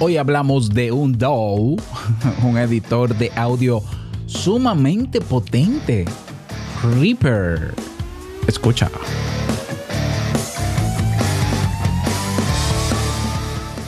Hoy 0.00 0.16
hablamos 0.16 0.70
de 0.70 0.90
un 0.90 1.16
DAW, 1.16 1.76
un 2.42 2.58
editor 2.58 3.16
de 3.16 3.30
audio 3.36 3.80
sumamente 4.26 5.20
potente, 5.20 6.04
Reaper. 6.82 7.72
Escucha. 8.48 8.90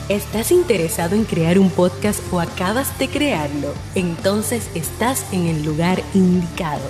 ¿Estás 0.07 0.53
interesado 0.53 1.13
en 1.13 1.25
crear 1.25 1.59
un 1.59 1.69
podcast 1.69 2.21
o 2.31 2.39
acabas 2.39 2.97
de 2.97 3.09
crearlo? 3.09 3.73
Entonces 3.93 4.69
estás 4.73 5.25
en 5.33 5.47
el 5.47 5.65
lugar 5.65 6.01
indicado, 6.13 6.89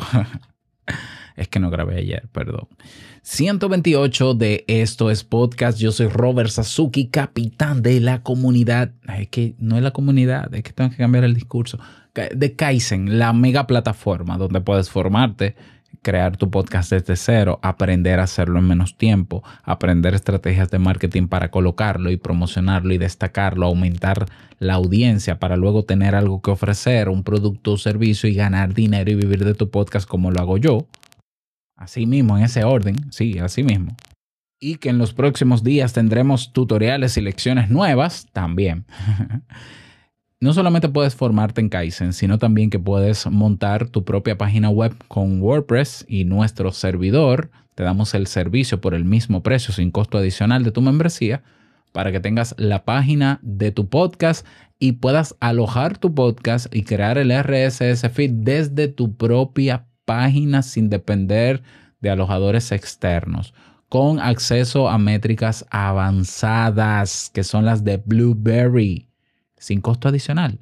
es 1.36 1.48
que 1.48 1.58
no 1.58 1.70
grabé 1.70 1.96
ayer, 1.96 2.28
perdón. 2.30 2.68
128 3.22 4.34
de 4.34 4.64
Esto 4.68 5.10
es 5.10 5.24
Podcast. 5.24 5.80
Yo 5.80 5.90
soy 5.90 6.06
Robert 6.06 6.50
Sasuki, 6.50 7.08
capitán 7.08 7.82
de 7.82 7.98
la 7.98 8.22
comunidad. 8.22 8.92
Es 9.18 9.26
que 9.26 9.56
no 9.58 9.76
es 9.76 9.82
la 9.82 9.90
comunidad, 9.90 10.54
es 10.54 10.62
que 10.62 10.72
tengo 10.72 10.90
que 10.90 10.98
cambiar 10.98 11.24
el 11.24 11.34
discurso 11.34 11.80
de 12.14 12.56
Kaizen, 12.56 13.18
la 13.18 13.32
mega 13.32 13.66
plataforma 13.66 14.38
donde 14.38 14.60
puedes 14.60 14.90
formarte, 14.90 15.56
crear 16.02 16.36
tu 16.36 16.50
podcast 16.50 16.92
desde 16.92 17.16
cero, 17.16 17.58
aprender 17.62 18.20
a 18.20 18.24
hacerlo 18.24 18.58
en 18.58 18.66
menos 18.66 18.96
tiempo, 18.96 19.42
aprender 19.62 20.14
estrategias 20.14 20.70
de 20.70 20.78
marketing 20.78 21.28
para 21.28 21.50
colocarlo 21.50 22.10
y 22.10 22.16
promocionarlo 22.16 22.94
y 22.94 22.98
destacarlo, 22.98 23.66
aumentar 23.66 24.26
la 24.58 24.74
audiencia 24.74 25.38
para 25.38 25.56
luego 25.56 25.84
tener 25.84 26.14
algo 26.14 26.42
que 26.42 26.50
ofrecer, 26.50 27.08
un 27.08 27.22
producto 27.22 27.72
o 27.72 27.78
servicio 27.78 28.28
y 28.28 28.34
ganar 28.34 28.74
dinero 28.74 29.10
y 29.10 29.14
vivir 29.14 29.44
de 29.44 29.54
tu 29.54 29.70
podcast 29.70 30.08
como 30.08 30.30
lo 30.30 30.40
hago 30.40 30.58
yo. 30.58 30.86
Así 31.76 32.06
mismo, 32.06 32.36
en 32.36 32.44
ese 32.44 32.64
orden, 32.64 32.96
sí, 33.10 33.38
así 33.38 33.62
mismo. 33.62 33.96
Y 34.60 34.76
que 34.76 34.88
en 34.88 34.98
los 34.98 35.14
próximos 35.14 35.62
días 35.62 35.92
tendremos 35.92 36.52
tutoriales 36.52 37.16
y 37.16 37.20
lecciones 37.20 37.70
nuevas 37.70 38.26
también. 38.32 38.84
no 40.40 40.52
solamente 40.52 40.88
puedes 40.88 41.16
formarte 41.16 41.60
en 41.60 41.68
Kaizen, 41.68 42.12
sino 42.12 42.38
también 42.38 42.70
que 42.70 42.78
puedes 42.78 43.26
montar 43.26 43.88
tu 43.88 44.04
propia 44.04 44.38
página 44.38 44.70
web 44.70 44.94
con 45.08 45.42
WordPress 45.42 46.04
y 46.08 46.24
nuestro 46.24 46.70
servidor. 46.70 47.50
Te 47.74 47.82
damos 47.82 48.14
el 48.14 48.28
servicio 48.28 48.80
por 48.80 48.94
el 48.94 49.04
mismo 49.04 49.42
precio 49.42 49.74
sin 49.74 49.90
costo 49.90 50.18
adicional 50.18 50.62
de 50.62 50.70
tu 50.70 50.80
membresía 50.80 51.42
para 51.92 52.12
que 52.12 52.20
tengas 52.20 52.54
la 52.58 52.84
página 52.84 53.40
de 53.42 53.72
tu 53.72 53.88
podcast 53.88 54.46
y 54.78 54.92
puedas 54.92 55.34
alojar 55.40 55.98
tu 55.98 56.14
podcast 56.14 56.72
y 56.74 56.82
crear 56.84 57.18
el 57.18 57.32
RSS 57.32 58.08
feed 58.12 58.30
desde 58.32 58.86
tu 58.86 59.16
propia 59.16 59.86
página 60.04 60.62
sin 60.62 60.88
depender 60.88 61.62
de 62.00 62.10
alojadores 62.10 62.70
externos 62.70 63.54
con 63.88 64.20
acceso 64.20 64.88
a 64.88 64.98
métricas 64.98 65.66
avanzadas 65.70 67.30
que 67.32 67.42
son 67.42 67.64
las 67.64 67.82
de 67.82 67.96
Blueberry 67.96 69.07
sin 69.58 69.80
costo 69.80 70.08
adicional. 70.08 70.58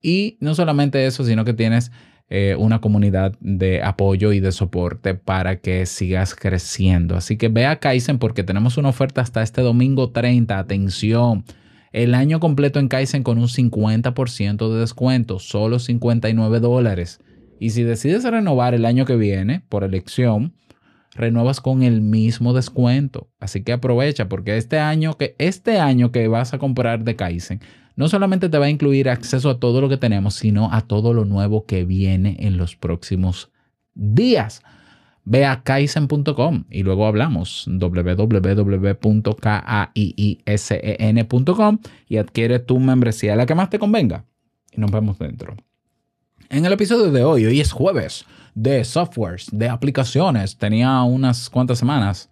Y 0.00 0.36
no 0.40 0.54
solamente 0.54 1.06
eso, 1.06 1.24
sino 1.24 1.44
que 1.44 1.54
tienes 1.54 1.92
eh, 2.28 2.56
una 2.58 2.80
comunidad 2.80 3.34
de 3.40 3.82
apoyo 3.82 4.32
y 4.32 4.40
de 4.40 4.52
soporte 4.52 5.14
para 5.14 5.56
que 5.56 5.84
sigas 5.84 6.34
creciendo. 6.34 7.14
Así 7.14 7.36
que 7.36 7.48
ve 7.48 7.66
a 7.66 7.78
Kaizen 7.78 8.18
porque 8.18 8.42
tenemos 8.42 8.78
una 8.78 8.88
oferta 8.88 9.20
hasta 9.20 9.42
este 9.42 9.60
domingo 9.60 10.10
30. 10.12 10.58
Atención, 10.58 11.44
el 11.92 12.14
año 12.14 12.40
completo 12.40 12.80
en 12.80 12.88
Kaizen 12.88 13.22
con 13.22 13.36
un 13.36 13.48
50% 13.48 14.72
de 14.72 14.80
descuento, 14.80 15.38
solo 15.38 15.78
59 15.78 16.60
dólares. 16.60 17.20
Y 17.60 17.70
si 17.70 17.82
decides 17.82 18.24
renovar 18.24 18.72
el 18.72 18.86
año 18.86 19.04
que 19.04 19.16
viene 19.16 19.62
por 19.68 19.84
elección, 19.84 20.54
renuevas 21.14 21.60
con 21.60 21.82
el 21.82 22.00
mismo 22.00 22.54
descuento. 22.54 23.28
Así 23.40 23.62
que 23.62 23.72
aprovecha 23.72 24.30
porque 24.30 24.56
este 24.56 24.78
año 24.78 25.18
que, 25.18 25.36
este 25.38 25.78
año 25.78 26.10
que 26.12 26.28
vas 26.28 26.54
a 26.54 26.58
comprar 26.58 27.04
de 27.04 27.14
Kaizen 27.14 27.60
no 27.96 28.08
solamente 28.08 28.48
te 28.48 28.58
va 28.58 28.66
a 28.66 28.70
incluir 28.70 29.08
acceso 29.08 29.50
a 29.50 29.58
todo 29.60 29.80
lo 29.80 29.88
que 29.88 29.96
tenemos, 29.96 30.34
sino 30.34 30.72
a 30.72 30.82
todo 30.82 31.14
lo 31.14 31.24
nuevo 31.24 31.66
que 31.66 31.84
viene 31.84 32.36
en 32.40 32.58
los 32.58 32.76
próximos 32.76 33.50
días. 33.94 34.62
Ve 35.24 35.46
a 35.46 35.62
kaizen.com 35.62 36.64
y 36.68 36.82
luego 36.82 37.06
hablamos 37.06 37.66
www.kaisen.com 37.68 38.58
y 42.08 42.16
adquiere 42.16 42.58
tu 42.58 42.80
membresía, 42.80 43.36
la 43.36 43.46
que 43.46 43.54
más 43.54 43.70
te 43.70 43.78
convenga. 43.78 44.24
Y 44.72 44.80
nos 44.80 44.90
vemos 44.90 45.18
dentro. 45.18 45.54
En 46.48 46.66
el 46.66 46.72
episodio 46.72 47.12
de 47.12 47.22
hoy, 47.24 47.46
hoy 47.46 47.60
es 47.60 47.70
jueves 47.72 48.26
de 48.54 48.84
softwares, 48.84 49.48
de 49.52 49.68
aplicaciones. 49.68 50.56
Tenía 50.56 51.02
unas 51.02 51.48
cuantas 51.48 51.78
semanas 51.78 52.28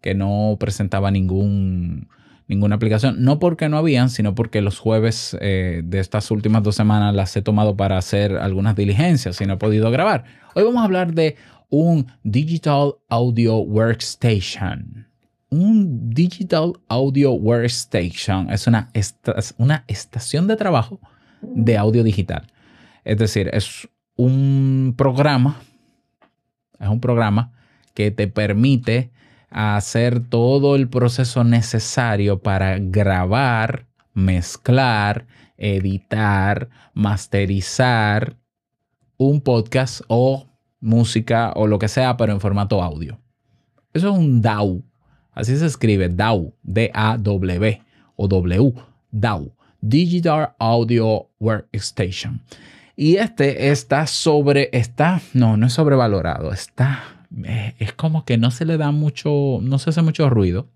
que 0.00 0.14
no 0.14 0.56
presentaba 0.58 1.10
ningún 1.10 2.08
ninguna 2.50 2.74
aplicación. 2.74 3.22
No 3.22 3.38
porque 3.38 3.68
no 3.68 3.78
habían, 3.78 4.10
sino 4.10 4.34
porque 4.34 4.60
los 4.60 4.78
jueves 4.78 5.36
eh, 5.40 5.82
de 5.84 6.00
estas 6.00 6.30
últimas 6.32 6.64
dos 6.64 6.74
semanas 6.74 7.14
las 7.14 7.34
he 7.36 7.42
tomado 7.42 7.76
para 7.76 7.96
hacer 7.96 8.36
algunas 8.36 8.74
diligencias 8.74 9.40
y 9.40 9.46
no 9.46 9.54
he 9.54 9.56
podido 9.56 9.90
grabar. 9.92 10.24
Hoy 10.54 10.64
vamos 10.64 10.82
a 10.82 10.84
hablar 10.84 11.14
de 11.14 11.36
un 11.70 12.08
Digital 12.24 12.96
Audio 13.08 13.58
Workstation. 13.58 15.06
Un 15.48 16.10
Digital 16.10 16.72
Audio 16.88 17.32
Workstation 17.32 18.50
es 18.50 18.66
una, 18.66 18.90
una 19.56 19.84
estación 19.86 20.48
de 20.48 20.56
trabajo 20.56 21.00
de 21.40 21.78
audio 21.78 22.02
digital. 22.02 22.48
Es 23.04 23.16
decir, 23.18 23.48
es 23.52 23.88
un 24.16 24.94
programa, 24.98 25.60
es 26.80 26.88
un 26.88 27.00
programa 27.00 27.52
que 27.94 28.10
te 28.10 28.26
permite 28.26 29.12
hacer 29.50 30.20
todo 30.20 30.76
el 30.76 30.88
proceso 30.88 31.44
necesario 31.44 32.40
para 32.40 32.78
grabar, 32.78 33.86
mezclar, 34.14 35.26
editar, 35.56 36.68
masterizar 36.94 38.36
un 39.16 39.40
podcast 39.40 40.00
o 40.08 40.46
música 40.80 41.52
o 41.54 41.66
lo 41.66 41.78
que 41.78 41.88
sea, 41.88 42.16
pero 42.16 42.32
en 42.32 42.40
formato 42.40 42.82
audio. 42.82 43.18
Eso 43.92 44.12
es 44.12 44.18
un 44.18 44.40
DAW. 44.40 44.82
Así 45.32 45.56
se 45.56 45.66
escribe 45.66 46.08
DAW, 46.08 46.54
D-A-W 46.62 47.82
o 48.16 48.28
W, 48.28 48.74
DAW, 49.10 49.52
Digital 49.80 50.54
Audio 50.58 51.28
Workstation. 51.38 52.42
Y 52.96 53.16
este 53.16 53.70
está 53.70 54.06
sobre, 54.06 54.68
está, 54.72 55.20
no, 55.32 55.56
no 55.56 55.66
es 55.66 55.72
sobrevalorado, 55.72 56.52
está 56.52 57.19
es 57.78 57.92
como 57.92 58.24
que 58.24 58.36
no 58.36 58.50
se 58.50 58.64
le 58.64 58.76
da 58.76 58.90
mucho, 58.90 59.58
no 59.62 59.78
se 59.78 59.90
hace 59.90 60.02
mucho 60.02 60.28
ruido, 60.30 60.68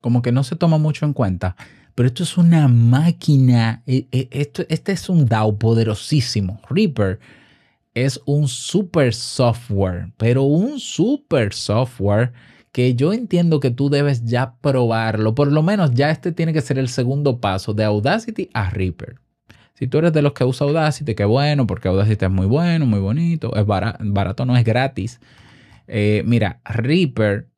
como 0.00 0.22
que 0.22 0.32
no 0.32 0.44
se 0.44 0.56
toma 0.56 0.78
mucho 0.78 1.04
en 1.06 1.12
cuenta. 1.12 1.56
Pero 1.94 2.08
esto 2.08 2.22
es 2.22 2.36
una 2.36 2.68
máquina, 2.68 3.82
eh, 3.86 4.06
eh, 4.12 4.28
esto, 4.30 4.64
este 4.68 4.92
es 4.92 5.08
un 5.08 5.24
DAO 5.24 5.58
poderosísimo. 5.58 6.60
Reaper 6.68 7.18
es 7.94 8.20
un 8.26 8.48
super 8.48 9.14
software, 9.14 10.12
pero 10.18 10.42
un 10.42 10.78
super 10.78 11.54
software 11.54 12.34
que 12.70 12.94
yo 12.94 13.14
entiendo 13.14 13.58
que 13.58 13.70
tú 13.70 13.88
debes 13.88 14.26
ya 14.26 14.56
probarlo. 14.60 15.34
Por 15.34 15.50
lo 15.50 15.62
menos 15.62 15.92
ya 15.92 16.10
este 16.10 16.32
tiene 16.32 16.52
que 16.52 16.60
ser 16.60 16.78
el 16.78 16.88
segundo 16.88 17.40
paso 17.40 17.72
de 17.72 17.84
Audacity 17.84 18.50
a 18.52 18.68
Reaper. 18.68 19.16
Si 19.78 19.86
tú 19.86 19.98
eres 19.98 20.12
de 20.12 20.22
los 20.22 20.32
que 20.32 20.44
usa 20.44 20.66
Audacity, 20.66 21.14
qué 21.14 21.24
bueno, 21.24 21.66
porque 21.66 21.88
Audacity 21.88 22.24
es 22.24 22.30
muy 22.30 22.46
bueno, 22.46 22.86
muy 22.86 23.00
bonito, 23.00 23.54
es 23.56 23.66
barato, 23.66 24.46
no 24.46 24.56
es 24.56 24.64
gratis. 24.64 25.20
Eh, 25.86 26.22
mira, 26.26 26.60
Reaper 26.64 27.48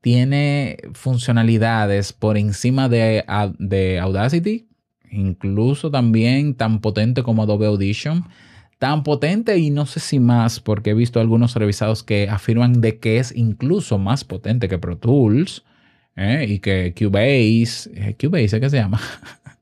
tiene 0.00 0.76
funcionalidades 0.92 2.12
por 2.12 2.36
encima 2.36 2.88
de, 2.88 3.24
de 3.58 3.98
Audacity, 3.98 4.68
incluso 5.10 5.90
también 5.90 6.54
tan 6.54 6.80
potente 6.80 7.22
como 7.22 7.42
Adobe 7.42 7.66
Audition 7.66 8.24
tan 8.78 9.02
potente 9.02 9.58
y 9.58 9.70
no 9.70 9.86
sé 9.86 10.00
si 10.00 10.20
más, 10.20 10.60
porque 10.60 10.90
he 10.90 10.94
visto 10.94 11.20
algunos 11.20 11.54
revisados 11.54 12.02
que 12.02 12.28
afirman 12.28 12.80
de 12.80 12.98
que 12.98 13.18
es 13.18 13.34
incluso 13.34 13.98
más 13.98 14.24
potente 14.24 14.68
que 14.68 14.78
Pro 14.78 14.98
Tools 14.98 15.64
¿eh? 16.14 16.46
y 16.48 16.58
que 16.58 16.94
Cubase, 16.96 17.90
eh, 17.94 18.16
Cubase, 18.20 18.60
¿qué 18.60 18.70
se 18.70 18.76
llama? 18.76 19.00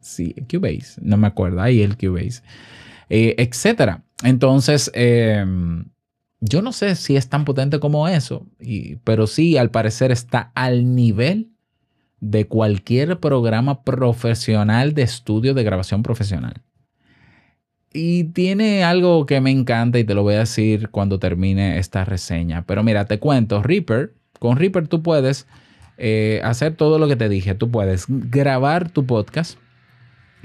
sí, 0.00 0.34
Cubase, 0.50 1.00
no 1.00 1.16
me 1.16 1.26
acuerdo, 1.26 1.60
ahí 1.60 1.82
el 1.82 1.96
Cubase, 1.96 2.42
eh, 3.08 3.34
etcétera. 3.38 4.04
Entonces, 4.22 4.90
em, 4.94 5.86
yo 6.40 6.62
no 6.62 6.72
sé 6.72 6.94
si 6.96 7.16
es 7.16 7.28
tan 7.28 7.44
potente 7.44 7.80
como 7.80 8.08
eso, 8.08 8.46
pero 9.04 9.26
sí, 9.26 9.56
al 9.56 9.70
parecer 9.70 10.12
está 10.12 10.52
al 10.54 10.94
nivel 10.94 11.50
de 12.20 12.46
cualquier 12.46 13.18
programa 13.18 13.82
profesional 13.82 14.94
de 14.94 15.02
estudio 15.02 15.54
de 15.54 15.64
grabación 15.64 16.02
profesional. 16.02 16.62
Y 17.92 18.24
tiene 18.24 18.84
algo 18.84 19.24
que 19.24 19.40
me 19.40 19.50
encanta 19.50 19.98
y 19.98 20.04
te 20.04 20.14
lo 20.14 20.22
voy 20.22 20.34
a 20.34 20.40
decir 20.40 20.90
cuando 20.90 21.18
termine 21.18 21.78
esta 21.78 22.04
reseña. 22.04 22.64
Pero 22.66 22.82
mira, 22.82 23.06
te 23.06 23.18
cuento, 23.18 23.62
Reaper, 23.62 24.14
con 24.38 24.56
Reaper 24.56 24.88
tú 24.88 25.02
puedes 25.02 25.46
eh, 25.96 26.40
hacer 26.44 26.74
todo 26.76 26.98
lo 26.98 27.08
que 27.08 27.16
te 27.16 27.28
dije. 27.28 27.54
Tú 27.54 27.70
puedes 27.70 28.04
grabar 28.08 28.90
tu 28.90 29.06
podcast, 29.06 29.58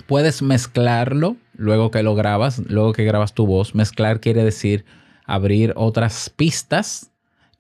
puedes 0.08 0.42
mezclarlo 0.42 1.38
luego 1.56 1.92
que 1.92 2.04
lo 2.04 2.16
grabas, 2.16 2.60
luego 2.68 2.94
que 2.94 3.04
grabas 3.04 3.34
tu 3.34 3.46
voz. 3.46 3.76
Mezclar 3.76 4.20
quiere 4.20 4.44
decir 4.44 4.86
abrir 5.26 5.74
otras 5.76 6.30
pistas 6.30 7.12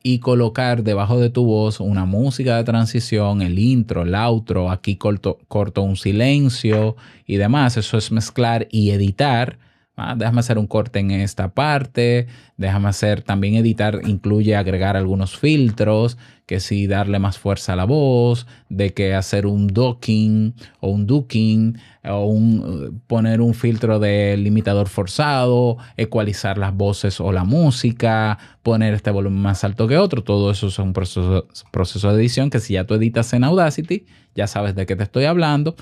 y 0.01 0.19
colocar 0.19 0.83
debajo 0.83 1.19
de 1.19 1.29
tu 1.29 1.45
voz 1.45 1.79
una 1.79 2.05
música 2.05 2.57
de 2.57 2.65
transición, 2.65 3.41
el 3.41 3.57
intro, 3.57 4.01
el 4.01 4.13
outro, 4.15 4.69
aquí 4.69 4.97
corto, 4.97 5.39
un 5.81 5.95
silencio 5.95 6.97
y 7.25 7.37
demás. 7.37 7.77
Eso 7.77 7.97
es 7.97 8.11
mezclar 8.11 8.67
y 8.69 8.91
editar 8.91 9.57
Ah, 9.95 10.15
déjame 10.17 10.39
hacer 10.39 10.57
un 10.57 10.65
corte 10.65 10.97
en 10.97 11.11
esta 11.11 11.53
parte, 11.53 12.25
déjame 12.57 12.89
hacer 12.89 13.21
también 13.21 13.53
editar, 13.53 13.99
incluye 14.05 14.55
agregar 14.55 14.97
algunos 14.97 15.37
filtros, 15.37 16.17
que 16.47 16.59
si 16.59 16.87
darle 16.87 17.19
más 17.19 17.37
fuerza 17.37 17.73
a 17.73 17.75
la 17.75 17.85
voz, 17.85 18.47
de 18.69 18.91
que 18.95 19.13
hacer 19.13 19.45
un 19.45 19.67
docking 19.67 20.55
o 20.79 20.89
un 20.89 21.05
ducking 21.05 21.77
o 22.05 22.25
un, 22.25 23.03
poner 23.05 23.39
un 23.39 23.53
filtro 23.53 23.99
de 23.99 24.35
limitador 24.35 24.89
forzado, 24.89 25.77
ecualizar 25.95 26.57
las 26.57 26.73
voces 26.73 27.19
o 27.19 27.31
la 27.31 27.43
música, 27.43 28.39
poner 28.63 28.95
este 28.95 29.11
volumen 29.11 29.43
más 29.43 29.63
alto 29.63 29.87
que 29.87 29.99
otro, 29.99 30.23
todo 30.23 30.49
eso 30.49 30.67
es 30.67 30.79
un 30.79 30.93
proceso, 30.93 31.47
proceso 31.69 32.11
de 32.11 32.19
edición 32.19 32.49
que 32.49 32.59
si 32.59 32.73
ya 32.73 32.85
tú 32.85 32.95
editas 32.95 33.31
en 33.33 33.43
Audacity, 33.43 34.07
ya 34.33 34.47
sabes 34.47 34.73
de 34.73 34.87
qué 34.87 34.95
te 34.95 35.03
estoy 35.03 35.25
hablando 35.25 35.75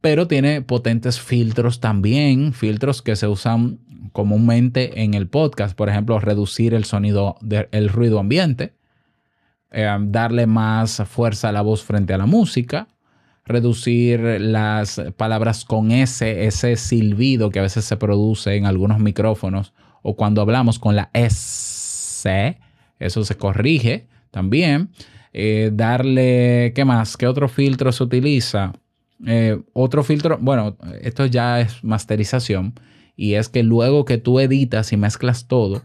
pero 0.00 0.26
tiene 0.26 0.62
potentes 0.62 1.20
filtros 1.20 1.80
también, 1.80 2.52
filtros 2.52 3.02
que 3.02 3.16
se 3.16 3.26
usan 3.26 3.78
comúnmente 4.12 5.02
en 5.02 5.14
el 5.14 5.28
podcast, 5.28 5.76
por 5.76 5.88
ejemplo, 5.88 6.18
reducir 6.18 6.74
el 6.74 6.84
sonido 6.84 7.36
del 7.40 7.88
ruido 7.88 8.18
ambiente, 8.18 8.74
eh, 9.70 9.88
darle 10.00 10.46
más 10.46 11.02
fuerza 11.06 11.50
a 11.50 11.52
la 11.52 11.62
voz 11.62 11.84
frente 11.84 12.14
a 12.14 12.18
la 12.18 12.26
música, 12.26 12.88
reducir 13.44 14.20
las 14.40 15.00
palabras 15.16 15.64
con 15.64 15.90
S, 15.90 16.46
ese 16.46 16.76
silbido 16.76 17.50
que 17.50 17.58
a 17.58 17.62
veces 17.62 17.84
se 17.84 17.96
produce 17.96 18.56
en 18.56 18.66
algunos 18.66 18.98
micrófonos 19.00 19.72
o 20.02 20.16
cuando 20.16 20.40
hablamos 20.40 20.78
con 20.78 20.96
la 20.96 21.10
S, 21.12 22.58
eso 22.98 23.24
se 23.24 23.36
corrige 23.36 24.06
también. 24.30 24.90
Eh, 25.32 25.70
darle, 25.72 26.72
¿qué 26.74 26.84
más? 26.84 27.16
¿Qué 27.16 27.26
otro 27.26 27.48
filtro 27.48 27.92
se 27.92 28.02
utiliza? 28.02 28.72
Eh, 29.26 29.60
otro 29.72 30.02
filtro, 30.02 30.38
bueno, 30.40 30.76
esto 31.02 31.26
ya 31.26 31.60
es 31.60 31.84
masterización 31.84 32.74
y 33.16 33.34
es 33.34 33.48
que 33.48 33.62
luego 33.62 34.04
que 34.04 34.18
tú 34.18 34.40
editas 34.40 34.92
y 34.92 34.96
mezclas 34.96 35.46
todo 35.46 35.82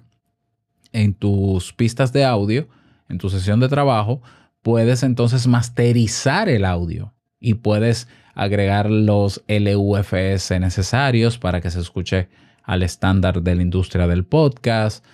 en 0.93 1.13
tus 1.13 1.73
pistas 1.73 2.13
de 2.13 2.23
audio, 2.23 2.67
en 3.09 3.17
tu 3.17 3.29
sesión 3.29 3.59
de 3.59 3.67
trabajo, 3.67 4.21
puedes 4.61 5.03
entonces 5.03 5.45
masterizar 5.45 6.47
el 6.47 6.63
audio 6.63 7.13
y 7.39 7.55
puedes 7.55 8.07
agregar 8.33 8.89
los 8.89 9.43
LUFS 9.47 10.51
necesarios 10.59 11.37
para 11.37 11.61
que 11.61 11.71
se 11.71 11.79
escuche 11.79 12.29
al 12.63 12.83
estándar 12.83 13.41
de 13.41 13.55
la 13.55 13.61
industria 13.61 14.07
del 14.07 14.25
podcast. 14.25 15.05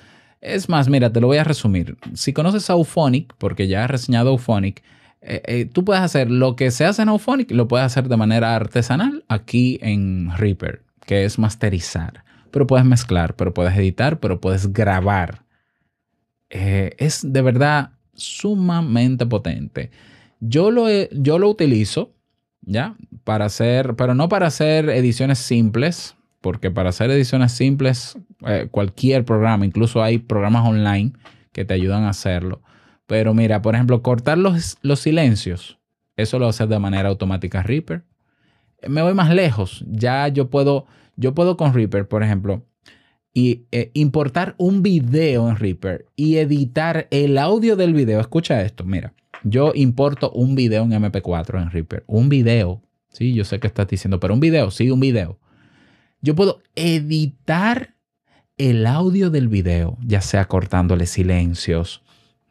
Es 0.41 0.69
más, 0.69 0.89
mira, 0.89 1.11
te 1.11 1.21
lo 1.21 1.27
voy 1.27 1.37
a 1.37 1.43
resumir. 1.43 1.97
Si 2.13 2.33
conoces 2.33 2.69
Auphonic, 2.69 3.33
porque 3.37 3.67
ya 3.67 3.83
he 3.83 3.87
reseñado 3.87 4.29
Auphonic, 4.29 4.83
eh, 5.21 5.41
eh, 5.45 5.65
tú 5.65 5.85
puedes 5.85 6.01
hacer 6.01 6.31
lo 6.31 6.55
que 6.55 6.71
se 6.71 6.85
hace 6.85 7.03
en 7.03 7.09
Auphonic, 7.09 7.51
lo 7.51 7.67
puedes 7.67 7.85
hacer 7.85 8.07
de 8.07 8.17
manera 8.17 8.55
artesanal 8.55 9.23
aquí 9.27 9.77
en 9.81 10.31
Reaper, 10.35 10.81
que 11.05 11.25
es 11.25 11.37
masterizar. 11.37 12.23
Pero 12.49 12.67
puedes 12.67 12.85
mezclar, 12.85 13.35
pero 13.35 13.53
puedes 13.53 13.75
editar, 13.77 14.19
pero 14.19 14.41
puedes 14.41 14.73
grabar. 14.73 15.43
Eh, 16.49 16.95
es 16.97 17.21
de 17.23 17.41
verdad 17.41 17.91
sumamente 18.13 19.25
potente. 19.25 19.91
Yo 20.39 20.71
lo, 20.71 20.87
yo 21.11 21.37
lo 21.37 21.49
utilizo, 21.49 22.13
¿ya? 22.61 22.95
Para 23.23 23.45
hacer, 23.45 23.95
pero 23.95 24.15
no 24.15 24.27
para 24.27 24.47
hacer 24.47 24.89
ediciones 24.89 25.37
simples, 25.37 26.15
porque 26.41 26.71
para 26.71 26.89
hacer 26.89 27.11
ediciones 27.11 27.51
simples, 27.51 28.17
cualquier 28.71 29.23
programa, 29.23 29.67
incluso 29.67 30.01
hay 30.01 30.17
programas 30.17 30.67
online 30.67 31.13
que 31.51 31.63
te 31.63 31.75
ayudan 31.75 32.03
a 32.03 32.09
hacerlo. 32.09 32.63
Pero 33.11 33.33
mira, 33.33 33.61
por 33.61 33.75
ejemplo, 33.75 34.01
cortar 34.01 34.37
los, 34.37 34.77
los 34.83 35.01
silencios, 35.01 35.77
eso 36.15 36.39
lo 36.39 36.47
hace 36.47 36.65
de 36.65 36.79
manera 36.79 37.09
automática 37.09 37.61
Reaper. 37.61 38.05
Me 38.87 39.01
voy 39.01 39.13
más 39.13 39.35
lejos, 39.35 39.83
ya 39.85 40.29
yo 40.29 40.49
puedo, 40.49 40.85
yo 41.17 41.35
puedo 41.35 41.57
con 41.57 41.73
Reaper, 41.73 42.07
por 42.07 42.23
ejemplo, 42.23 42.63
y 43.33 43.65
eh, 43.73 43.91
importar 43.95 44.55
un 44.57 44.81
video 44.81 45.49
en 45.49 45.57
Reaper 45.57 46.05
y 46.15 46.37
editar 46.37 47.09
el 47.11 47.37
audio 47.37 47.75
del 47.75 47.93
video. 47.93 48.21
Escucha 48.21 48.61
esto, 48.61 48.85
mira, 48.85 49.13
yo 49.43 49.73
importo 49.75 50.31
un 50.31 50.55
video 50.55 50.83
en 50.83 50.91
MP4 50.91 51.61
en 51.61 51.69
Reaper, 51.69 52.05
un 52.07 52.29
video. 52.29 52.81
Sí, 53.09 53.33
yo 53.33 53.43
sé 53.43 53.59
que 53.59 53.67
estás 53.67 53.89
diciendo, 53.89 54.21
pero 54.21 54.33
un 54.33 54.39
video, 54.39 54.71
sí, 54.71 54.89
un 54.89 55.01
video. 55.01 55.37
Yo 56.21 56.33
puedo 56.33 56.61
editar 56.75 57.93
el 58.57 58.87
audio 58.87 59.29
del 59.29 59.49
video, 59.49 59.97
ya 59.99 60.21
sea 60.21 60.45
cortándole 60.45 61.07
silencios, 61.07 62.03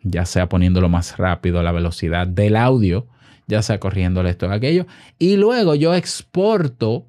ya 0.03 0.25
sea 0.27 0.49
poniéndolo 0.49 0.89
más 0.89 1.17
rápido, 1.17 1.63
la 1.63 1.73
velocidad 1.73 2.27
del 2.27 2.57
audio, 2.57 3.07
ya 3.47 3.63
sea 3.63 3.81
corriéndole 3.81 4.31
esto 4.31 4.47
o 4.47 4.51
aquello. 4.51 4.87
Y 5.19 5.37
luego 5.37 5.75
yo 5.75 5.95
exporto 5.95 7.07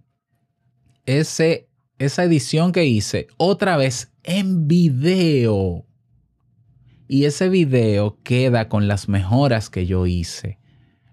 ese, 1.06 1.68
esa 2.00 2.24
edición 2.24 2.72
que 2.72 2.86
hice 2.86 3.28
otra 3.38 3.78
vez 3.78 4.12
en 4.24 4.68
video. 4.68 5.86
Y 7.08 7.26
ese 7.26 7.50
video 7.50 8.18
queda 8.24 8.70
con 8.70 8.88
las 8.88 9.10
mejoras 9.10 9.70
que 9.70 9.86
yo 9.86 10.06
hice. 10.06 10.61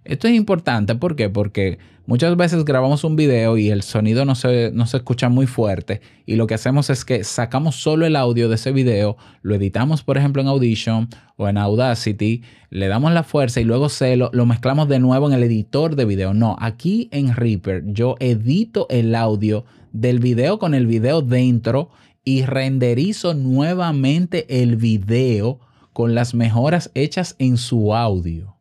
Esto 0.08 0.26
es 0.26 0.34
importante, 0.34 0.94
¿por 0.94 1.16
qué? 1.16 1.28
Porque 1.28 1.76
muchas 2.06 2.34
veces 2.34 2.64
grabamos 2.64 3.04
un 3.04 3.14
video 3.14 3.58
y 3.58 3.68
el 3.68 3.82
sonido 3.82 4.24
no 4.24 4.34
se, 4.36 4.70
no 4.72 4.86
se 4.86 4.96
escucha 4.96 5.28
muy 5.28 5.46
fuerte 5.46 6.00
y 6.24 6.36
lo 6.36 6.46
que 6.46 6.54
hacemos 6.54 6.88
es 6.88 7.04
que 7.04 7.24
sacamos 7.24 7.76
solo 7.76 8.06
el 8.06 8.16
audio 8.16 8.48
de 8.48 8.54
ese 8.54 8.72
video, 8.72 9.18
lo 9.42 9.54
editamos 9.54 10.02
por 10.02 10.16
ejemplo 10.16 10.40
en 10.40 10.48
Audition 10.48 11.10
o 11.36 11.46
en 11.46 11.58
Audacity, 11.58 12.42
le 12.70 12.88
damos 12.88 13.12
la 13.12 13.22
fuerza 13.22 13.60
y 13.60 13.64
luego 13.64 13.90
se 13.90 14.16
lo, 14.16 14.30
lo 14.32 14.46
mezclamos 14.46 14.88
de 14.88 14.98
nuevo 14.98 15.28
en 15.28 15.34
el 15.34 15.42
editor 15.42 15.94
de 15.94 16.06
video. 16.06 16.32
No, 16.32 16.56
aquí 16.58 17.10
en 17.12 17.36
Reaper 17.36 17.82
yo 17.84 18.16
edito 18.18 18.86
el 18.88 19.14
audio 19.14 19.66
del 19.92 20.20
video 20.20 20.58
con 20.58 20.72
el 20.72 20.86
video 20.86 21.20
dentro 21.20 21.90
y 22.24 22.46
renderizo 22.46 23.34
nuevamente 23.34 24.62
el 24.62 24.76
video 24.76 25.60
con 25.92 26.14
las 26.14 26.32
mejoras 26.32 26.90
hechas 26.94 27.36
en 27.38 27.58
su 27.58 27.94
audio 27.94 28.57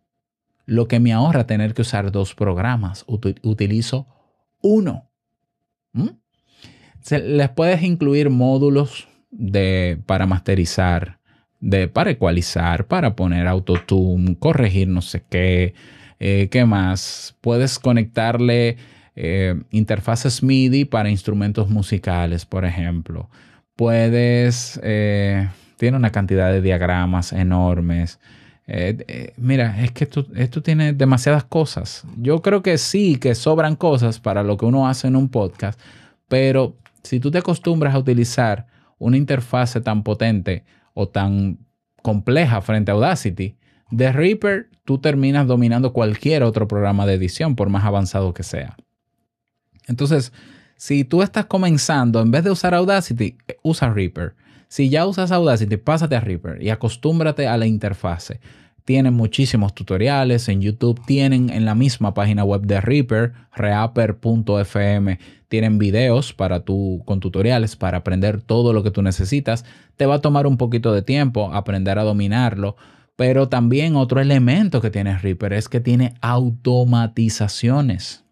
lo 0.68 0.88
que 0.88 1.00
me 1.00 1.14
ahorra 1.14 1.48
tener 1.48 1.74
que 1.74 1.82
usar 1.82 2.12
dos 2.12 2.36
programas. 2.36 3.04
Utilizo 3.08 4.06
uno. 4.62 5.10
¿Mm? 5.94 6.10
les 7.10 7.50
puedes 7.50 7.82
incluir 7.84 8.30
módulos 8.30 9.08
de, 9.32 9.98
para 10.06 10.26
masterizar, 10.26 11.20
de, 11.62 11.88
para 11.88 12.12
ecualizar, 12.12 12.86
para 12.86 13.16
poner 13.16 13.48
autotune, 13.48 14.36
corregir 14.38 14.90
no 14.90 15.02
sé 15.02 15.24
qué. 15.30 15.74
Eh, 16.20 16.50
¿Qué 16.52 16.66
más? 16.66 17.38
Puedes 17.40 17.80
conectarle 17.80 18.76
eh, 19.16 19.56
interfaces 19.72 20.44
MIDI 20.44 20.84
para 20.84 21.10
instrumentos 21.10 21.70
musicales, 21.70 22.46
por 22.46 22.66
ejemplo. 22.66 23.30
Puedes, 23.78 24.80
eh, 24.84 25.48
tiene 25.78 25.96
una 25.96 26.12
cantidad 26.12 26.52
de 26.52 26.62
diagramas 26.62 27.32
enormes. 27.32 28.20
Eh, 28.68 28.98
eh, 29.08 29.34
mira, 29.38 29.82
es 29.82 29.92
que 29.92 30.04
esto, 30.04 30.26
esto, 30.36 30.62
tiene 30.62 30.94
demasiadas 30.94 31.46
cosas. 31.46 32.04
Yo 32.18 32.42
creo 32.42 32.62
que 32.62 32.78
sí, 32.78 33.18
que 33.18 33.34
sobran 33.34 33.76
cosas 33.78 34.20
para 34.20 34.44
lo 34.44 34.58
que 34.58 34.66
uno 34.66 34.88
hace 34.88 35.08
en 35.08 35.16
un 35.16 35.30
podcast, 35.30 35.80
pero 36.28 36.76
si 37.02 37.20
tú 37.22 37.32
te 37.32 37.38
acostumbras 37.38 37.96
a 37.96 38.00
utilizar 38.00 38.68
una 39.00 39.16
interfase 39.16 39.80
tan 39.80 40.04
potente 40.04 40.66
o 40.94 41.08
tan 41.08 41.60
compleja 42.02 42.62
frente 42.62 42.92
a 42.92 42.96
Audacity, 42.96 43.56
de 43.90 44.12
Reaper 44.12 44.70
tú 44.84 45.00
terminas 45.00 45.48
dominando 45.48 45.94
cualquier 45.94 46.44
otro 46.44 46.68
programa 46.68 47.06
de 47.06 47.14
edición, 47.14 47.56
por 47.56 47.70
más 47.70 47.86
avanzado 47.86 48.34
que 48.34 48.44
sea. 48.44 48.78
Entonces, 49.86 50.32
si 50.78 51.04
tú 51.04 51.22
estás 51.22 51.46
comenzando, 51.46 52.22
en 52.22 52.32
vez 52.32 52.44
de 52.44 52.52
usar 52.52 52.74
Audacity, 52.74 53.38
usa 53.64 53.90
Reaper. 53.94 54.36
Si 54.68 54.90
ya 54.90 55.06
usas 55.06 55.32
Audacity, 55.32 55.78
pásate 55.78 56.16
a 56.16 56.20
Reaper 56.20 56.62
y 56.62 56.70
acostúmbrate 56.70 57.48
a 57.48 57.58
la 57.58 57.68
interfase. 57.68 58.40
tienen 58.86 59.14
muchísimos 59.14 59.76
tutoriales 59.76 60.48
en 60.48 60.62
YouTube, 60.62 61.02
tienen 61.06 61.50
en 61.50 61.66
la 61.66 61.76
misma 61.76 62.14
página 62.14 62.46
web 62.46 62.62
de 62.62 62.80
Reaper, 62.80 63.34
reaper.fm, 63.54 65.20
tienen 65.50 65.78
videos 65.78 66.32
para 66.32 66.62
tu, 66.62 67.04
con 67.06 67.20
tutoriales 67.20 67.76
para 67.76 67.98
aprender 67.98 68.42
todo 68.42 68.72
lo 68.72 68.84
que 68.84 68.92
tú 68.92 69.02
necesitas. 69.02 69.66
Te 69.98 70.06
va 70.06 70.16
a 70.16 70.22
tomar 70.22 70.48
un 70.48 70.56
poquito 70.56 70.94
de 70.94 71.02
tiempo 71.02 71.54
aprender 71.54 72.00
a 72.00 72.04
dominarlo, 72.04 72.78
pero 73.18 73.50
también 73.50 73.98
otro 73.98 74.22
elemento 74.22 74.80
que 74.80 74.90
tiene 74.90 75.18
Reaper 75.18 75.52
es 75.52 75.68
que 75.68 75.82
tiene 75.82 76.14
automatizaciones. 76.22 78.24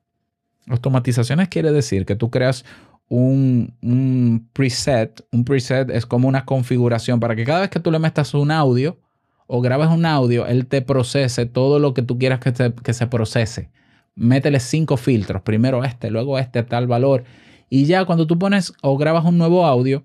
Automatizaciones 0.67 1.49
quiere 1.49 1.71
decir 1.71 2.05
que 2.05 2.15
tú 2.15 2.29
creas 2.29 2.65
un, 3.09 3.73
un, 3.81 4.49
preset. 4.53 5.25
Un 5.31 5.45
preset 5.45 5.89
es 5.89 6.05
como 6.05 6.27
una 6.27 6.45
configuración 6.45 7.19
para 7.19 7.35
que 7.35 7.43
cada 7.43 7.61
vez 7.61 7.69
que 7.69 7.79
tú 7.79 7.91
le 7.91 7.99
metas 7.99 8.33
un 8.33 8.51
audio, 8.51 8.99
o 9.47 9.61
grabes 9.61 9.89
un 9.89 10.05
audio, 10.05 10.47
él 10.47 10.65
te 10.67 10.81
procese 10.81 11.45
todo 11.45 11.79
lo 11.79 11.93
que 11.93 12.01
tú 12.01 12.17
quieras 12.17 12.39
que 12.39 12.53
se, 12.53 12.73
que 12.73 12.93
se 12.93 13.07
procese. 13.07 13.69
Métele 14.15 14.59
cinco 14.59 14.97
filtros, 14.97 15.41
primero 15.43 15.83
este, 15.83 16.09
luego 16.09 16.39
este, 16.39 16.63
tal 16.63 16.87
valor. 16.87 17.23
Y 17.69 17.85
ya 17.85 18.05
cuando 18.05 18.25
tú 18.27 18.39
pones 18.39 18.73
o 18.81 18.97
grabas 18.97 19.25
un 19.25 19.37
nuevo 19.37 19.65
audio, 19.65 20.03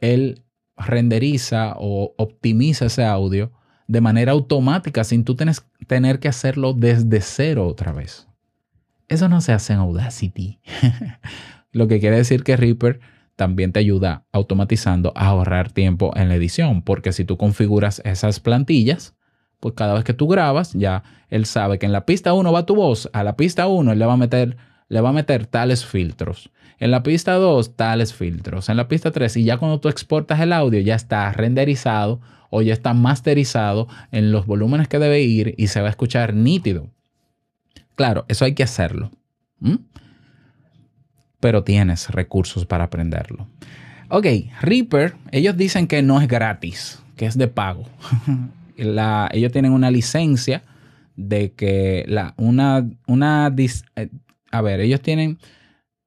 él 0.00 0.42
renderiza 0.76 1.74
o 1.78 2.14
optimiza 2.18 2.86
ese 2.86 3.04
audio 3.04 3.52
de 3.86 4.00
manera 4.00 4.32
automática 4.32 5.04
sin 5.04 5.24
tú 5.24 5.36
tener 5.36 6.18
que 6.18 6.28
hacerlo 6.28 6.72
desde 6.72 7.20
cero 7.20 7.66
otra 7.66 7.92
vez. 7.92 8.26
Eso 9.08 9.28
no 9.28 9.40
se 9.40 9.52
hace 9.52 9.74
en 9.74 9.80
Audacity. 9.80 10.60
Lo 11.74 11.88
que 11.88 11.98
quiere 11.98 12.16
decir 12.16 12.44
que 12.44 12.56
Reaper 12.56 13.00
también 13.34 13.72
te 13.72 13.80
ayuda 13.80 14.24
automatizando 14.32 15.12
a 15.16 15.26
ahorrar 15.26 15.72
tiempo 15.72 16.12
en 16.14 16.28
la 16.28 16.36
edición, 16.36 16.82
porque 16.82 17.12
si 17.12 17.24
tú 17.24 17.36
configuras 17.36 18.00
esas 18.04 18.38
plantillas, 18.38 19.16
pues 19.58 19.74
cada 19.74 19.92
vez 19.94 20.04
que 20.04 20.14
tú 20.14 20.28
grabas, 20.28 20.72
ya 20.72 21.02
él 21.30 21.46
sabe 21.46 21.80
que 21.80 21.86
en 21.86 21.92
la 21.92 22.06
pista 22.06 22.32
1 22.32 22.52
va 22.52 22.64
tu 22.64 22.76
voz, 22.76 23.10
a 23.12 23.24
la 23.24 23.36
pista 23.36 23.66
1 23.66 23.90
él 23.90 23.98
le 23.98 24.06
va 24.06 24.12
a 24.12 24.16
meter 24.16 24.56
le 24.88 25.00
va 25.00 25.08
a 25.08 25.12
meter 25.12 25.46
tales 25.46 25.84
filtros. 25.84 26.50
En 26.78 26.92
la 26.92 27.02
pista 27.02 27.32
2, 27.32 27.74
tales 27.74 28.14
filtros. 28.14 28.68
En 28.68 28.76
la 28.76 28.86
pista 28.86 29.10
3, 29.10 29.38
y 29.38 29.44
ya 29.44 29.56
cuando 29.56 29.80
tú 29.80 29.88
exportas 29.88 30.38
el 30.40 30.52
audio, 30.52 30.78
ya 30.80 30.94
está 30.94 31.32
renderizado 31.32 32.20
o 32.50 32.62
ya 32.62 32.74
está 32.74 32.94
masterizado 32.94 33.88
en 34.12 34.30
los 34.30 34.46
volúmenes 34.46 34.86
que 34.86 35.00
debe 35.00 35.22
ir 35.22 35.54
y 35.56 35.68
se 35.68 35.80
va 35.80 35.88
a 35.88 35.90
escuchar 35.90 36.34
nítido. 36.34 36.90
Claro, 37.96 38.26
eso 38.28 38.44
hay 38.44 38.54
que 38.54 38.62
hacerlo 38.62 39.10
pero 41.44 41.62
tienes 41.62 42.08
recursos 42.08 42.64
para 42.64 42.84
aprenderlo. 42.84 43.46
Ok, 44.08 44.26
Reaper, 44.62 45.14
ellos 45.30 45.54
dicen 45.54 45.86
que 45.86 46.00
no 46.00 46.18
es 46.18 46.26
gratis, 46.26 47.02
que 47.16 47.26
es 47.26 47.36
de 47.36 47.48
pago. 47.48 47.84
ellos 48.78 49.52
tienen 49.52 49.72
una 49.72 49.90
licencia 49.90 50.62
de 51.16 51.52
que 51.52 52.06
la, 52.08 52.32
una, 52.38 52.88
una, 53.06 53.54
eh, 53.58 54.08
a 54.52 54.62
ver, 54.62 54.80
ellos 54.80 55.02
tienen 55.02 55.38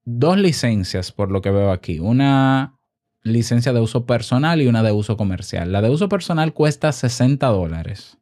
dos 0.06 0.39
licencias 0.39 1.12
por 1.12 1.29
lo 1.29 1.44
que 1.44 1.51
veo 1.51 1.72
aquí. 1.72 2.00
Una 2.00 2.74
licencia 3.22 3.74
de 3.74 3.79
uso 3.79 4.08
personal 4.08 4.60
y 4.60 4.65
una 4.65 4.82
de 4.82 4.91
uso 4.91 5.17
comercial. 5.17 5.72
La 5.72 5.84
de 5.84 5.91
uso 5.91 6.10
personal 6.10 6.51
cuesta 6.53 6.91
60 6.91 7.46
dólares. 7.46 8.17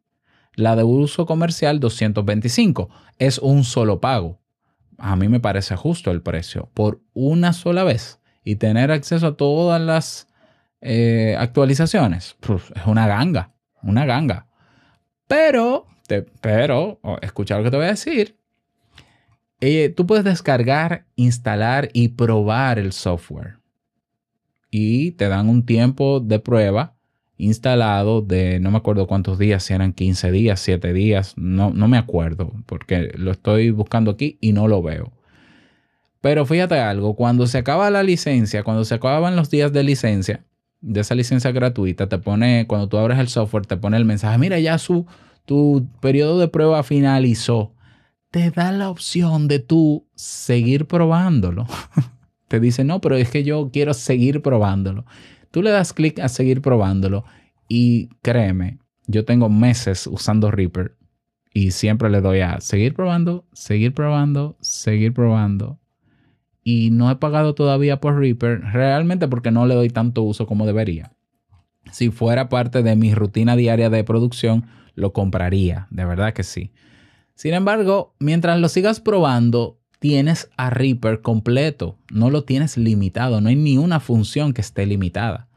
La 0.54 0.76
de 0.76 0.82
uso 0.82 1.24
comercial 1.24 1.80
225. 1.80 2.90
Es 3.18 3.38
un 3.38 3.64
solo 3.64 4.00
pago 4.02 4.38
a 4.98 5.16
mí 5.16 5.28
me 5.28 5.40
parece 5.40 5.76
justo 5.76 6.10
el 6.10 6.22
precio 6.22 6.70
por 6.74 7.00
una 7.14 7.52
sola 7.52 7.84
vez 7.84 8.20
y 8.44 8.56
tener 8.56 8.90
acceso 8.90 9.26
a 9.28 9.36
todas 9.36 9.80
las 9.80 10.28
eh, 10.80 11.36
actualizaciones. 11.38 12.36
es 12.74 12.86
una 12.86 13.06
ganga, 13.06 13.52
una 13.82 14.04
ganga. 14.04 14.46
Pero, 15.26 15.86
te, 16.06 16.22
pero, 16.22 17.00
escucha 17.22 17.58
lo 17.58 17.64
que 17.64 17.70
te 17.70 17.76
voy 17.76 17.86
a 17.86 17.90
decir. 17.90 18.36
Eh, 19.60 19.92
tú 19.96 20.06
puedes 20.06 20.24
descargar, 20.24 21.06
instalar 21.16 21.88
y 21.92 22.08
probar 22.08 22.78
el 22.78 22.92
software. 22.92 23.58
Y 24.70 25.12
te 25.12 25.28
dan 25.28 25.48
un 25.48 25.64
tiempo 25.64 26.20
de 26.20 26.38
prueba 26.38 26.95
instalado 27.38 28.22
de 28.22 28.60
no 28.60 28.70
me 28.70 28.78
acuerdo 28.78 29.06
cuántos 29.06 29.38
días, 29.38 29.62
si 29.62 29.74
eran 29.74 29.92
15 29.92 30.30
días, 30.30 30.60
7 30.60 30.92
días, 30.92 31.34
no, 31.36 31.70
no 31.70 31.88
me 31.88 31.98
acuerdo, 31.98 32.52
porque 32.66 33.12
lo 33.16 33.30
estoy 33.30 33.70
buscando 33.70 34.10
aquí 34.10 34.38
y 34.40 34.52
no 34.52 34.68
lo 34.68 34.82
veo. 34.82 35.12
Pero 36.20 36.46
fíjate 36.46 36.78
algo, 36.78 37.14
cuando 37.14 37.46
se 37.46 37.58
acaba 37.58 37.90
la 37.90 38.02
licencia, 38.02 38.64
cuando 38.64 38.84
se 38.84 38.94
acaban 38.94 39.36
los 39.36 39.50
días 39.50 39.72
de 39.72 39.84
licencia, 39.84 40.44
de 40.80 41.00
esa 41.00 41.14
licencia 41.14 41.52
gratuita, 41.52 42.08
te 42.08 42.18
pone, 42.18 42.66
cuando 42.66 42.88
tú 42.88 42.98
abres 42.98 43.18
el 43.18 43.28
software, 43.28 43.66
te 43.66 43.76
pone 43.76 43.96
el 43.96 44.04
mensaje, 44.04 44.38
mira, 44.38 44.58
ya 44.58 44.78
su, 44.78 45.06
tu 45.44 45.86
periodo 46.00 46.38
de 46.38 46.48
prueba 46.48 46.82
finalizó. 46.82 47.72
Te 48.30 48.50
da 48.50 48.72
la 48.72 48.90
opción 48.90 49.46
de 49.48 49.60
tú 49.60 50.06
seguir 50.14 50.86
probándolo. 50.86 51.66
te 52.48 52.60
dice, 52.60 52.84
no, 52.84 53.00
pero 53.00 53.16
es 53.16 53.30
que 53.30 53.44
yo 53.44 53.70
quiero 53.72 53.94
seguir 53.94 54.42
probándolo. 54.42 55.04
Tú 55.50 55.62
le 55.62 55.70
das 55.70 55.92
clic 55.92 56.18
a 56.18 56.28
seguir 56.28 56.62
probándolo 56.62 57.24
y 57.68 58.08
créeme, 58.22 58.78
yo 59.06 59.24
tengo 59.24 59.48
meses 59.48 60.06
usando 60.06 60.50
Reaper 60.50 60.96
y 61.52 61.70
siempre 61.70 62.10
le 62.10 62.20
doy 62.20 62.40
a 62.40 62.60
seguir 62.60 62.94
probando, 62.94 63.46
seguir 63.52 63.94
probando, 63.94 64.56
seguir 64.60 65.14
probando. 65.14 65.78
Y 66.62 66.90
no 66.90 67.10
he 67.10 67.16
pagado 67.16 67.54
todavía 67.54 68.00
por 68.00 68.18
Reaper, 68.18 68.60
realmente 68.60 69.28
porque 69.28 69.50
no 69.50 69.66
le 69.66 69.74
doy 69.74 69.88
tanto 69.88 70.22
uso 70.22 70.46
como 70.46 70.66
debería. 70.66 71.12
Si 71.92 72.10
fuera 72.10 72.48
parte 72.48 72.82
de 72.82 72.96
mi 72.96 73.14
rutina 73.14 73.56
diaria 73.56 73.88
de 73.88 74.04
producción, 74.04 74.66
lo 74.94 75.12
compraría, 75.12 75.86
de 75.90 76.04
verdad 76.04 76.34
que 76.34 76.42
sí. 76.42 76.72
Sin 77.34 77.54
embargo, 77.54 78.14
mientras 78.18 78.58
lo 78.58 78.68
sigas 78.68 79.00
probando, 79.00 79.78
tienes 80.06 80.50
a 80.56 80.70
Reaper 80.70 81.20
completo, 81.20 81.98
no 82.12 82.30
lo 82.30 82.44
tienes 82.44 82.76
limitado, 82.76 83.40
no 83.40 83.48
hay 83.48 83.56
ni 83.56 83.76
una 83.76 83.98
función 83.98 84.52
que 84.52 84.60
esté 84.60 84.86
limitada. 84.86 85.48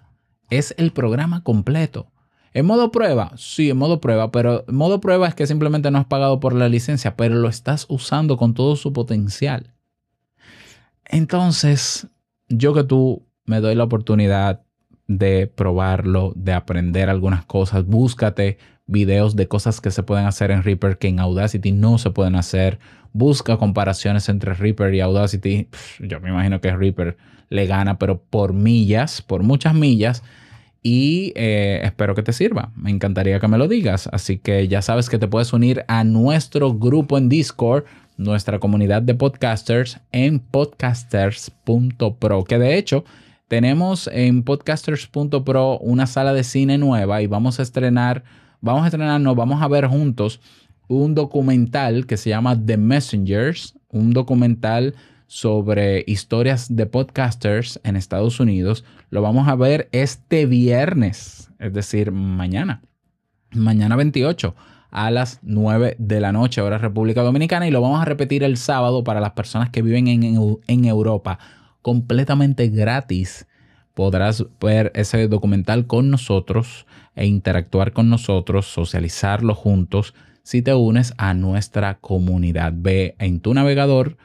Es 0.50 0.74
el 0.79 0.91
programa 0.91 1.44
completo. 1.44 2.08
¿En 2.56 2.65
modo 2.65 2.91
prueba? 2.91 3.32
Sí, 3.38 3.70
en 3.70 3.77
modo 3.77 4.01
prueba, 4.01 4.32
pero 4.32 4.65
modo 4.68 5.01
prueba 5.01 5.27
es 5.27 5.36
que 5.36 5.46
simplemente 5.46 5.91
no 5.91 6.00
has 6.00 6.08
pagado 6.08 6.39
por 6.39 6.56
la 6.56 6.68
licencia, 6.68 7.15
pero 7.15 7.36
lo 7.36 7.48
estás 7.48 7.86
usando 7.89 8.38
con 8.38 8.56
todo 8.56 8.75
su 8.75 8.91
potencial. 8.91 9.75
Entonces, 11.06 12.08
yo 12.48 12.74
que 12.74 12.84
tú 12.84 13.27
me 13.46 13.62
doy 13.62 13.75
la 13.75 13.84
oportunidad 13.84 14.63
de 15.06 15.46
probarlo, 15.46 16.34
de 16.36 16.53
aprender 16.53 17.08
algunas 17.08 17.46
cosas, 17.46 17.86
búscate 17.86 18.58
videos 18.89 19.36
de 19.36 19.48
cosas 19.48 19.81
que 19.81 19.91
se 19.91 20.03
pueden 20.03 20.25
hacer 20.25 20.51
en 20.51 20.63
Reaper 20.63 20.98
que 20.98 21.08
en 21.08 21.19
Audacity 21.19 21.72
no 21.72 21.98
se 21.98 22.10
pueden 22.10 22.36
hacer. 22.36 22.79
Busca 23.13 23.58
comparaciones 23.58 24.29
entre 24.29 24.53
Reaper 24.53 24.93
y 24.93 25.01
Audacity. 25.01 25.67
yo 26.00 26.19
me 26.19 26.29
imagino 26.29 26.60
que 26.60 26.75
Reaper 26.75 27.17
le 27.50 27.65
gana, 27.67 28.00
pero 28.00 28.22
por 28.22 28.53
millas, 28.53 29.22
por 29.22 29.43
muchas 29.43 29.74
millas. 29.74 30.24
Y 30.81 31.34
eh, 31.36 31.81
espero 31.84 32.15
que 32.15 32.24
te 32.24 32.34
sirva. 32.34 32.72
Me 32.75 32.89
encantaría 32.89 33.39
que 33.39 33.48
me 33.48 33.58
lo 33.58 33.67
digas. 33.67 34.10
Así 34.12 34.38
que 34.38 34.67
ya 34.67 34.81
sabes 34.81 35.10
que 35.10 35.19
te 35.19 35.27
puedes 35.27 35.53
unir 35.53 35.84
a 35.88 36.03
nuestro 36.03 36.74
grupo 36.74 37.17
en 37.17 37.29
Discord, 37.29 37.84
nuestra 38.17 38.60
comunidad 38.60 39.01
de 39.01 39.13
podcasters 39.13 40.00
en 40.12 40.39
podcasters.pro. 40.39 42.43
Que 42.46 42.58
de 42.58 42.77
hecho 42.77 43.03
tenemos 43.50 44.10
en 44.13 44.43
podcasters.pro 44.43 45.79
una 45.79 46.08
sala 46.08 46.34
de 46.34 46.43
cine 46.43 46.77
nueva 46.77 47.22
y 47.22 47.27
vamos 47.27 47.60
a 47.60 47.63
estrenar 47.63 48.24
vamos 48.61 48.83
a 48.83 48.87
estrenarnos, 48.87 49.35
vamos 49.35 49.61
a 49.61 49.67
ver 49.67 49.87
juntos 49.87 50.39
un 50.87 51.13
documental 51.13 52.07
que 52.07 52.17
se 52.17 52.31
llama 52.31 52.59
The 52.59 52.77
Messengers, 52.77 53.75
un 53.89 54.11
documental 54.11 54.95
sobre 55.27 56.03
historias 56.07 56.75
de 56.75 56.87
podcasters 56.87 57.79
en 57.83 57.95
Estados 57.95 58.39
Unidos. 58.39 58.83
Lo 59.11 59.21
vamos 59.21 59.47
a 59.47 59.55
ver 59.55 59.87
este 59.91 60.47
viernes, 60.47 61.51
es 61.59 61.73
decir, 61.73 62.11
mañana, 62.11 62.81
mañana 63.51 63.95
28 63.95 64.55
a 64.89 65.11
las 65.11 65.39
9 65.43 65.95
de 65.99 66.19
la 66.19 66.31
noche, 66.31 66.61
hora 66.61 66.79
República 66.79 67.21
Dominicana, 67.21 67.67
y 67.67 67.71
lo 67.71 67.81
vamos 67.81 68.01
a 68.01 68.05
repetir 68.05 68.43
el 68.43 68.57
sábado 68.57 69.03
para 69.03 69.21
las 69.21 69.33
personas 69.33 69.69
que 69.69 69.83
viven 69.83 70.07
en, 70.07 70.23
en 70.65 70.85
Europa, 70.85 71.37
completamente 71.83 72.67
gratis. 72.69 73.45
Podrás 74.00 74.46
ver 74.62 74.94
ese 74.96 75.27
documental 75.27 75.86
con 75.86 76.10
nosotros 76.10 76.86
e 77.15 77.25
interactuar 77.25 77.91
con 77.91 78.10
nosotros, 78.10 78.65
socializarlo 78.65 79.53
juntos 79.53 80.13
si 80.41 80.62
te 80.62 80.74
unes 80.74 81.13
a 81.18 81.34
nuestra 81.34 82.00
comunidad. 82.00 82.72
Ve 82.74 83.18
en 83.20 83.41
tu 83.41 83.53
navegador 83.53 84.15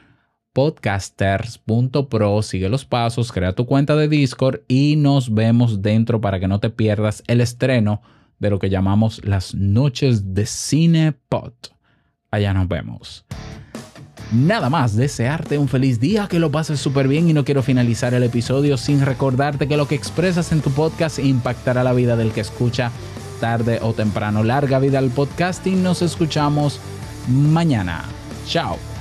podcasters.pro, 0.53 2.41
sigue 2.41 2.69
los 2.69 2.85
pasos, 2.85 3.33
crea 3.33 3.51
tu 3.51 3.65
cuenta 3.65 3.97
de 3.97 4.07
Discord 4.07 4.61
y 4.69 4.95
nos 4.95 5.33
vemos 5.33 5.81
dentro 5.81 6.21
para 6.21 6.39
que 6.39 6.47
no 6.47 6.61
te 6.61 6.69
pierdas 6.69 7.21
el 7.27 7.41
estreno 7.41 8.01
de 8.39 8.51
lo 8.51 8.59
que 8.59 8.69
llamamos 8.69 9.25
las 9.25 9.55
noches 9.55 10.33
de 10.33 10.45
cine 10.45 11.15
pod. 11.27 11.51
Allá 12.31 12.53
nos 12.53 12.69
vemos. 12.69 13.25
Nada 14.31 14.69
más, 14.69 14.95
desearte 14.95 15.57
un 15.57 15.67
feliz 15.67 15.99
día, 15.99 16.27
que 16.27 16.39
lo 16.39 16.51
pases 16.51 16.79
súper 16.79 17.07
bien 17.07 17.29
y 17.29 17.33
no 17.33 17.45
quiero 17.45 17.61
finalizar 17.61 18.13
el 18.13 18.23
episodio 18.23 18.77
sin 18.77 19.05
recordarte 19.05 19.67
que 19.67 19.77
lo 19.77 19.87
que 19.87 19.95
expresas 19.95 20.51
en 20.51 20.61
tu 20.61 20.71
podcast 20.71 21.19
impactará 21.19 21.83
la 21.83 21.93
vida 21.93 22.15
del 22.15 22.31
que 22.31 22.41
escucha 22.41 22.91
tarde 23.39 23.79
o 23.81 23.93
temprano. 23.93 24.43
Larga 24.43 24.79
vida 24.79 24.99
al 24.99 25.11
podcasting. 25.11 25.83
Nos 25.83 26.01
escuchamos 26.01 26.79
mañana. 27.27 28.05
Chao. 28.47 28.94